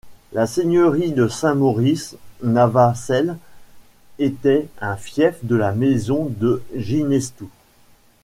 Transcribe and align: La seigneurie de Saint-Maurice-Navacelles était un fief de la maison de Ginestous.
La 0.33 0.47
seigneurie 0.47 1.11
de 1.11 1.27
Saint-Maurice-Navacelles 1.27 3.37
était 4.17 4.67
un 4.79 4.95
fief 4.95 5.37
de 5.45 5.55
la 5.55 5.73
maison 5.73 6.25
de 6.37 6.63
Ginestous. 6.75 7.51